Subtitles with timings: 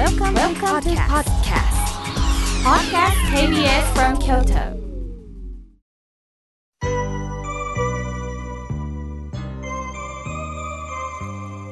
[0.00, 1.76] Welcome, Welcome to podcast.
[2.64, 4.80] Podcast KBS from Kyoto.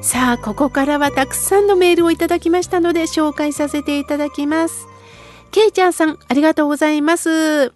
[0.03, 4.85] さあ、ここからはたくさんのメールをいただきましたので紹介させていただきます。
[5.49, 7.69] けいちゃんさん、ありがとうございます。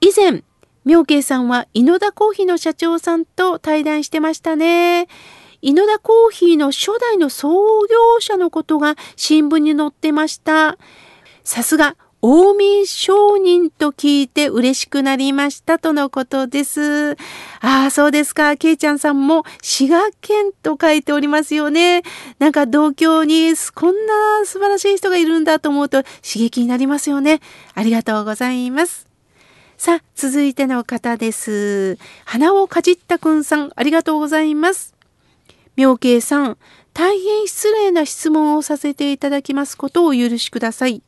[0.00, 0.44] 以前、
[0.86, 5.08] 妙慶さんは井野田コーヒーの社長さんと対談してましたね。
[5.62, 7.52] 井野田コーヒーの初代の創
[7.86, 10.76] 業者のことが新聞に載ってました。
[11.44, 17.12] さすが、大民商人と聞いて嬉しくなりましたとのことです。
[17.60, 18.56] ああ、そうですか。
[18.56, 22.02] けいちゃんさんも滋賀県と書いておりますよね。
[22.40, 27.40] なんか同郷にこんな素晴らしい人がいるんだと思うと刺激になりますよね。
[27.74, 29.06] ありがとうございます。
[29.76, 31.98] さあ、続いての方です。
[32.24, 34.91] 花をかじったくんさん、ありがとうございます。
[35.76, 36.58] 妙慶さん、
[36.92, 41.02] 大変失礼な質問をさせていただきますことをお許しください。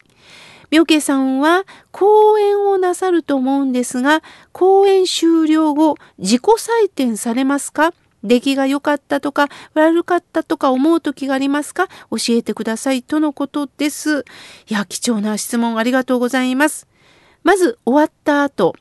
[0.71, 7.93] 妙慶さんは講演をなさると思うんですが、講演終了後、自己採点されますか？
[8.25, 11.89] 出来が良かったとか悪かったとか思う時がありますか？
[12.11, 14.25] 教えてくださいとのことです。
[14.67, 16.89] いや、貴重な質問ありがとうございます。
[17.43, 18.75] まず終わった後、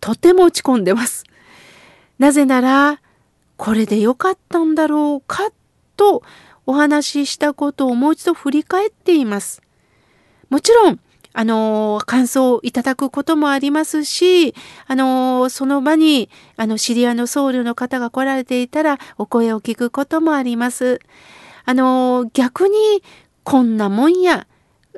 [0.00, 1.24] とても落ち込んでます。
[2.18, 3.00] なぜなら、
[3.58, 5.50] これで良かったんだろうか
[5.96, 6.22] と
[6.64, 9.62] お話ししたことをもう一度振り返っています。
[10.48, 11.00] もちろん、
[11.34, 14.54] あの、感想をいただくこともありますし、
[14.86, 21.00] あの、その場に、あの、知り合いの僧侶の方が来られていたら、お声を聞くこともあります。
[21.64, 22.74] あの、逆に、
[23.42, 24.46] こんなもんや、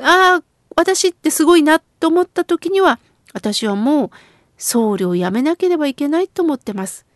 [0.00, 0.42] ああ、
[0.76, 3.00] 私ってすごいなと思った時には、
[3.32, 4.10] 私はもう、
[4.56, 7.06] 僧侶をやめなければいけないと思ってます。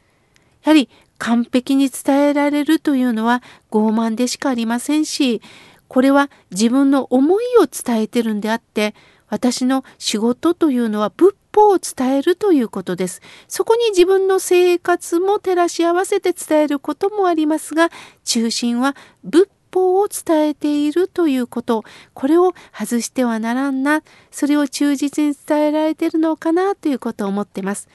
[0.65, 0.89] やはり、
[1.25, 5.41] 完璧に伝えられるというのは傲慢でしかありませんし、
[5.89, 8.95] これは自分の思いを伝えてるんであって、
[9.29, 13.23] 私の仕事というのは仏法を伝えるということです。
[13.49, 17.89] そこに自分の生活も照らし合わせて伝えることもありますが、
[18.25, 18.95] 中心は
[19.25, 27.89] 仏法を伝えているということ、これを外してはならんな、それを忠実に伝えられてるのかなということを思ってます。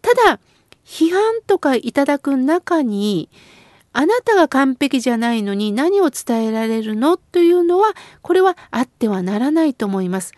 [0.00, 0.38] ただ、
[0.88, 3.28] 批判とかいただく中に、
[3.92, 7.18] あなたが完璧じゃないのに何を伝えられるの？
[7.18, 10.32] というのは、これはあってはならないと思います。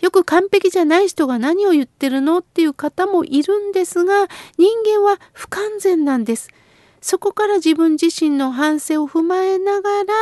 [0.00, 2.38] よく完璧じゃない人が何を言ってるの？
[2.38, 4.28] っていう方もいるんですが、
[4.58, 6.50] 人間は不完全なんです。
[7.00, 10.14] そこから自分自身の反省を踏まえながら、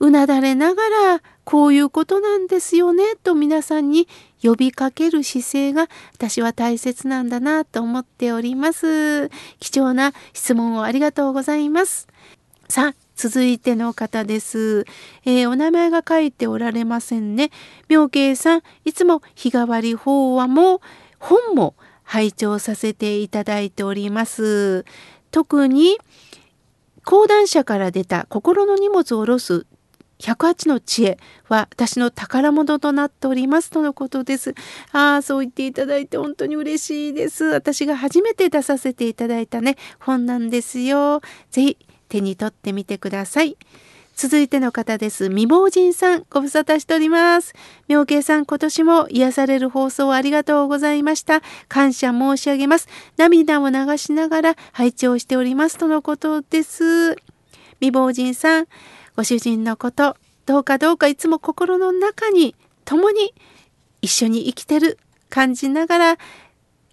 [0.00, 4.08] うなだれながら、こういうことなんですよね、と皆さんに
[4.42, 9.28] 呼びかける姿勢が私は大切なんだなと思っております。
[9.58, 12.08] 貴重な質問をありがとうございます。
[12.68, 14.84] さあ、続いての方です。
[15.24, 17.50] えー、お名前が書いておられませんね。
[17.88, 20.80] 妙慶さん、いつも日替わり法話も
[21.18, 21.74] 本も
[22.04, 24.84] 拝聴させていただいております。
[25.30, 25.98] 特に
[27.04, 29.66] 講談社から出た心の荷物を下ろす
[30.20, 31.18] 108の知恵
[31.48, 34.54] は私の宝物となっておりますとのことです。
[34.92, 37.44] ああ、そう言っていただいて本当に嬉しいです。
[37.44, 41.20] 私が初めて出させていただいたね、本なんですよ。
[41.50, 41.78] ぜひ
[42.08, 43.56] 手に取ってみてください。
[44.18, 45.28] 続いての方です。
[45.28, 47.54] 未亡人さん、ご無沙汰しております。
[47.86, 51.40] 妙慶さん、今年も癒される放送ありがとうございました。
[51.68, 52.88] 感謝申し上げます。
[53.16, 57.14] 涙を流しながら拝聴しておりますとのことです。
[57.78, 58.66] 未亡人さん、
[59.18, 63.34] ご主人のこと、どうかどうかいつも心の中に共に
[64.00, 64.96] 一緒に生きてる
[65.28, 66.18] 感じながら、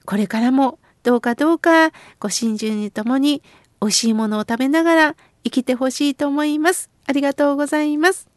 [0.05, 3.43] これからもどうかどうかご親友に共に
[3.79, 6.89] 美味しいものを食べながら生きてほしいと思います。
[7.05, 8.27] ありがとうございます。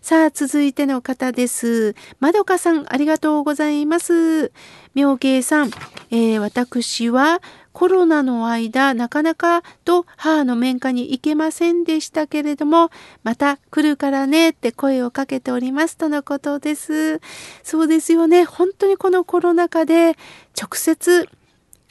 [0.00, 1.94] さあ、続いての方です。
[2.18, 4.50] まどかさん、ありがとうございます。
[4.96, 5.70] 妙慶さん、
[6.10, 7.40] えー、私は
[7.78, 12.90] コロナの間、なかなかと母の面会に行けませんでしたけれども、
[13.22, 17.20] また来るからねって声をかけておりますとのことです。
[17.62, 18.44] そうですよね。
[18.44, 20.16] 本当にこのコロナ禍で
[20.60, 21.28] 直接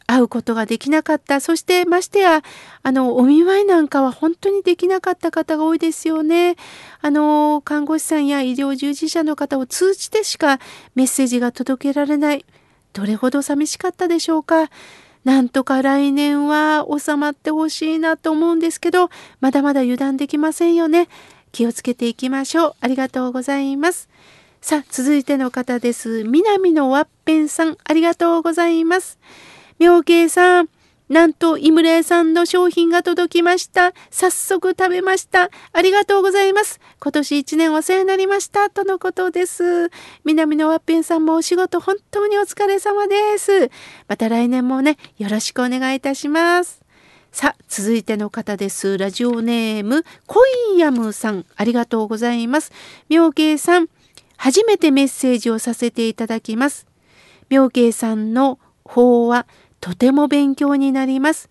[0.08, 1.40] 会うことができなかった。
[1.40, 2.44] そしてましてや、
[2.84, 6.58] あの、お見舞いなんかは本当にできなかった方が多いですよね。
[7.00, 10.60] あの、看護師さんや医療従事者の方を通じてしか
[10.96, 12.46] メッセージが届けられない。
[12.92, 14.70] どれほど寂しかったでしょうか。
[15.28, 19.10] なんとか来年は収まってほしいなと思うんですけど、
[19.42, 21.10] まだまだ油断できませんよね。
[21.52, 22.76] 気をつけていきましょう。
[22.80, 24.08] ありがとうございます。
[24.62, 26.24] さあ、続いての方です。
[26.24, 29.20] 南のワッペンさん、ありがとうございます。
[29.80, 30.70] 妙慶さん、
[31.10, 33.94] なんと井村屋さんの商品が届きました。
[34.12, 35.50] 早速食べました。
[35.72, 36.82] ありがとうございます。
[37.00, 38.70] 今年一年お世話になりました。
[38.70, 39.90] とのことです。
[40.26, 43.72] 南のワッペンさんもお仕事本当にお疲れ様です。
[44.10, 46.82] また来年もね、よろしくお願いいたします。
[47.32, 48.98] さあ、続いての方です。
[48.98, 52.74] ラジオネーム、コインヤムさん、ありがとうございます。
[53.08, 53.88] 妙慶さん、
[54.36, 56.86] 初めてメッセージをさせていただきます。
[57.50, 59.46] 妙慶さんの法は
[59.80, 61.50] とても勉強になります。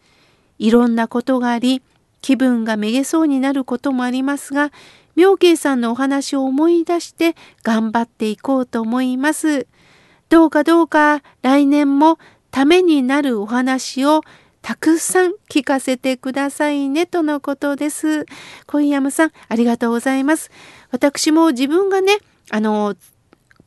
[0.59, 1.83] いろんなことがあり、
[2.23, 4.73] 気分がめげそうになることもありますが、
[5.15, 9.67] 妙慶さんのお話を思い出して頑張っていこうと思います。
[10.29, 12.19] どうかどうか来年も
[12.51, 14.23] ためになるお話を
[14.61, 18.27] たくさん聞かせてくださいねとのことです。
[18.67, 20.51] 小山さん、ありがとうございます。
[20.91, 22.19] 私も自分がね、
[22.51, 22.97] あの、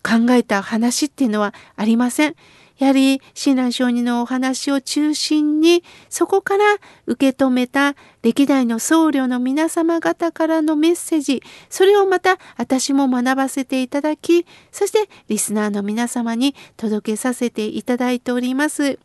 [0.04, 2.36] 考えた話っていうのはありません。
[2.80, 6.64] やはり親鸞上人のお話を中心にそこから
[7.06, 18.98] 受け止めた歴代の僧侶の皆様方からのメッセージそれをまた私も学ばせていただきそしてリスナーの皆様に届けさせていただいております。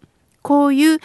[0.42, 0.98] こういう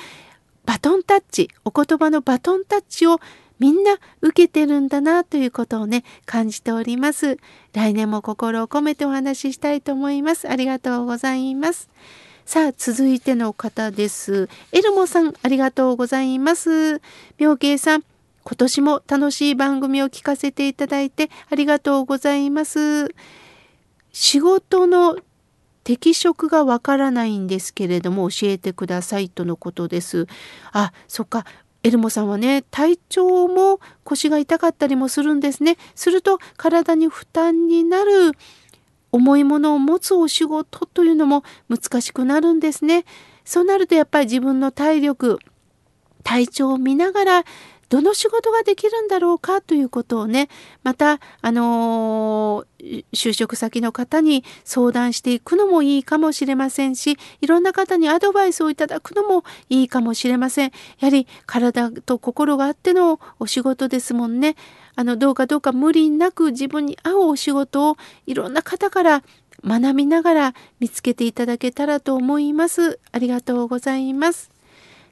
[0.66, 3.20] バトンタッチお言葉のバトンタッチを
[3.58, 7.38] みんな受けてるんだなということをね感じております。
[7.74, 10.48] 来年も心を込めてお話ししたいと思います。
[10.48, 11.90] ありがとうございます。
[12.50, 14.50] さあ、続いての方です。
[14.72, 17.00] エルモさん、ありがとうございます。
[17.38, 18.04] 妙慶さん、
[18.44, 23.14] 今年も楽しい番組を聞かせていただいてありがとうございます。
[24.12, 25.20] 仕事の
[25.84, 30.26] 適職がわからないんですけれども教えてくださいとのことです。
[30.72, 31.46] あ、そっか。
[31.84, 35.78] エルモさんはね体調も腰が痛かったりもするんですね。
[35.94, 38.32] すると体に負担になる
[39.12, 43.06] 重いものを持つお仕事というのも難しくなるんですね。
[43.46, 45.40] そうなるとやっぱり自分の体力
[46.24, 47.44] 体調を見ながら
[47.90, 50.48] どの仕事ができるんだろうかということをね
[50.84, 64.56] またあのー、就職先の方に相談していくのもいいかもしれませんしいろんな方にアドバイスをいただくのもいいかもしれませんやはり体と心があってのお仕事ですもんね
[64.96, 67.98] あのどうかどうか無理なく自分に合うお仕事を
[68.28, 69.24] いろんな方から
[69.66, 73.00] 学びながら見つけていただけたらと思います。
[73.12, 74.59] ありがとうございます。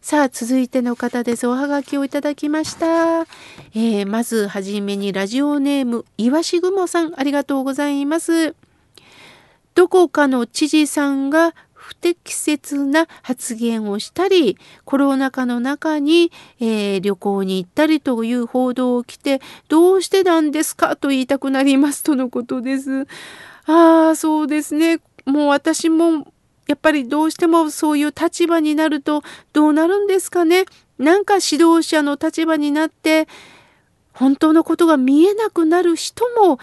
[0.10, 1.48] さあ、続いての方です。
[1.48, 3.24] おはがきをいただきました。
[3.74, 8.56] えー、まずはじめにラジオネーム、いわしぐもさん、ありがとうございます。
[9.76, 16.32] どこかの知事さんが不適切な発言をしたり、コロナ禍の中に、
[16.62, 20.96] えー、旅行に行ったりという報道を来て、どうしてなんですか？
[20.96, 23.08] と言いたくなりますとのことです。
[23.66, 25.02] ああ、そうですね。
[25.26, 26.32] もう私も
[26.68, 29.24] やっぱりどうしてもそういう立場になると
[29.54, 30.66] どうなるんですかね。
[30.98, 33.28] なんか指導者の立場になって
[34.14, 36.60] 本当のことが見えなくなる人も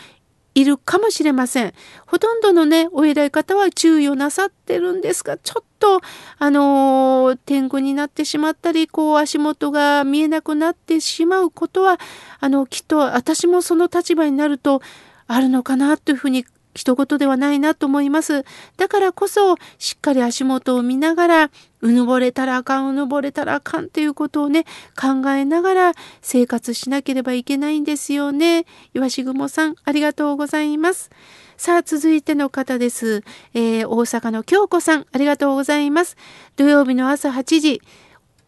[0.54, 1.72] いるかもしれません。
[2.06, 6.00] ほとんどのね、お偉い方は注意をなさってるんですが、ちょっと、
[6.38, 11.98] あのー、天狗になってしまったり、こう、足元が見えなくなってしまうことは、
[12.38, 14.80] あの、きっと私もその立場になると、
[15.26, 18.44] あるのかなというふうに一言ではないなと思います。
[18.76, 21.50] だからこそ、しっかり足元を見ながら、
[21.80, 24.64] うぬぼれたらあかん、うぬぼれたらあかんっていうことをね、
[25.00, 25.92] 考えながら
[26.22, 28.66] 生活しなければいけないんですよね。
[28.94, 31.10] 岩しぐもさん、ありがとうございます。
[31.56, 33.22] さあ、続いての方です。
[33.54, 36.16] えー、大阪の京子さん、ありがとうございます。
[36.56, 37.82] 土曜日の朝8時、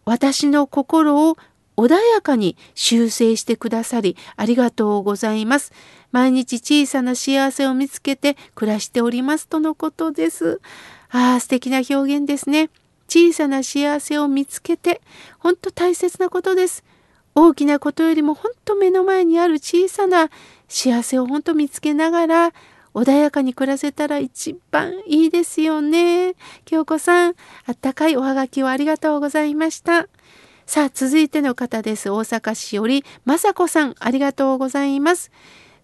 [0.05, 1.37] 私の心を
[1.77, 5.73] 穏やかに修正してくださりありがとうございます。
[6.13, 10.61] 毎日小さな幸せを見つけて暮らしておりますとのことです。
[11.11, 12.71] ああ、素敵な表現ですね。
[13.09, 15.01] 小さな幸せを見つけて、
[15.39, 16.85] 本当大切なことです。
[17.35, 20.31] 大きなことよりも本当目の前にある小さな
[20.69, 22.53] 幸せを本当見つけながら、
[22.95, 26.35] 穏やかに暮らせたら一番いいですよね。
[26.65, 27.35] 京子さん、
[27.67, 30.09] あったかいおはがきをありがとうございました。
[30.67, 32.11] さあ、続いての方です。
[32.11, 35.31] 大阪市より、まさこさん、ありがとうございます。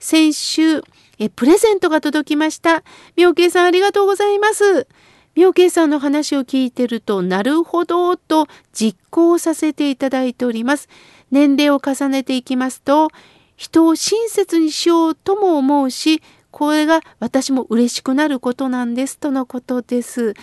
[0.00, 0.82] 先週
[1.20, 2.82] えプレゼントが届きました。
[3.16, 4.88] 妙慶さんありがとうございます。
[5.36, 10.88] 妙慶さんの話を聞いてるとなるほどと実行させていただいております。
[11.30, 13.08] 年齢を重ねていきますと
[13.56, 20.34] 人を親切にしようとも思うしこれが私も嬉しくなることなんですとのことです。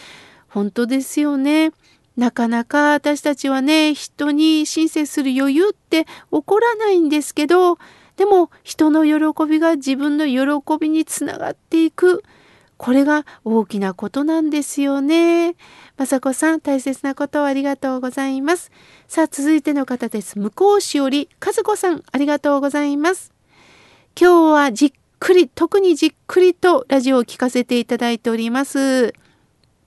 [0.48, 1.72] 本当ですよね。
[2.20, 7.78] なかなか私たちはね人に親切する余裕って起こらないんですけど
[8.18, 12.22] でも人の喜びが自分の喜びにつながっていく
[12.76, 15.56] これが大きなことなんですよね。
[15.98, 18.72] まさこさん、大切なことをありがとうございます。
[19.06, 20.40] さあ、続いての方です。
[20.40, 23.34] 向こうしより、和子さん、ありがとうございます。
[24.18, 29.14] 今日はじっくり、特にじっくりとラジオを聞かせていただいております。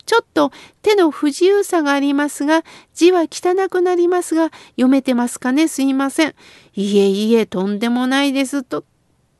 [0.04, 0.50] ちょっと
[0.82, 5.68] 手の不自由さがありますが、字は汚くなりますが、読めてますかね？
[5.68, 6.34] すいません。
[6.74, 8.62] いえいえ、とんでもないです。
[8.64, 8.84] とっ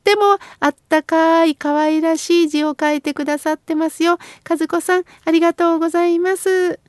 [0.03, 4.19] てもあったかい可愛らしい字を書いてくださってますよ。
[4.49, 6.79] 和子さん、ありがとうございます。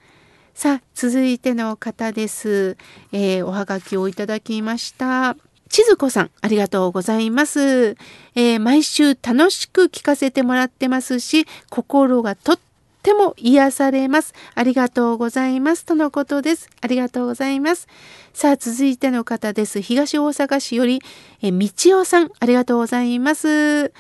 [0.55, 2.77] さあ、続いての方です。
[3.11, 5.37] えー、おはがきをいただきました。
[5.69, 7.97] 千鶴子さん、ありがとうございます。
[8.37, 12.63] えー、毎週楽しく聞かせてもらってますし、心がとって
[13.05, 14.33] ても癒されます。
[14.55, 15.85] ありがとうございます。
[15.85, 16.71] とのことです。
[16.81, 17.87] ありがとうございます。
[18.33, 19.83] さあ、続いての方です。
[19.83, 21.01] 東大阪市より、
[21.43, 23.93] えー、道夫さん、ありがとうございます。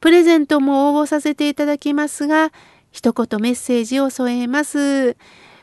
[0.00, 2.52] プレゼントも応募させていただきますが、
[2.90, 5.16] 一言メッセージを添えます。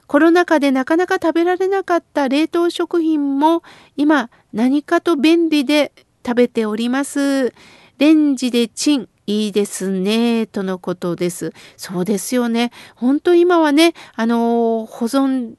[0.08, 3.62] コロナ禍でなかなか食べられなかった冷凍食品も
[3.96, 5.91] 今何かと便利で
[6.25, 7.53] 食べております。
[8.00, 11.53] レンジでチンいいですね、とのことです。
[11.77, 12.71] そうですよね。
[12.95, 15.53] 本当今はね、あの、保存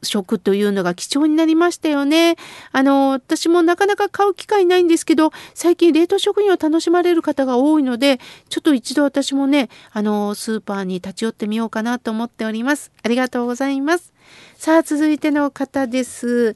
[0.00, 2.36] 食というのが貴重になりましたよね。
[2.72, 12.90] あの、私もなかなか買う機会ないんですけど、最近冷凍食品を楽しまれる方が多いので、ちょっと一度私もね、あの、スーパーに立ち寄ってみようかなと思っております。
[13.02, 14.14] ありがとうございます。
[14.56, 16.54] さあ、続いての方です。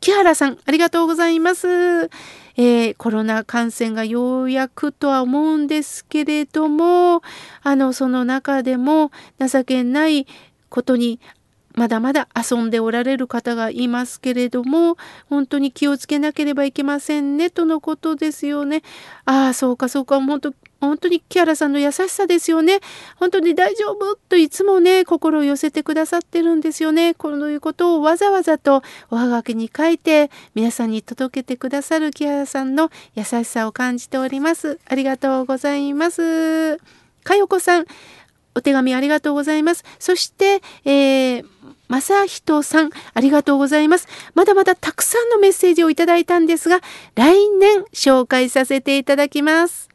[0.00, 2.10] 木原さん、ありがとうございます。
[2.58, 7.22] えー、コロナ感染がようやくとは思うんですけれども、
[7.62, 10.26] あの、その中でも情けない
[10.68, 11.20] ことに
[11.74, 14.96] まだまだ遊んでおられる方がいますけれども、
[15.28, 18.82] 本当に気をつけなければいけませんね、とのことですよね。
[19.24, 22.80] ああ、そうかそうか、本当本当にキャラさんの優しさですよね。
[23.16, 27.14] 本当に大丈夫といつもね、心を寄せてくださってるんですよね。
[27.14, 34.78] こういうことをわざわざとおはがきに書いて皆さんに届けてくださるキャラさんの優しさを感じております。
[34.86, 36.78] ありがとうございます。
[37.24, 37.86] かよこさん、
[38.54, 39.84] お手紙ありがとうございます。
[39.98, 41.44] そして、えー、
[41.88, 44.06] 正人さん、ありがとうございます。
[44.34, 46.80] まだまだたくさんのメッセージをいただいたんですが、
[47.14, 49.88] 来年紹介させていただきます。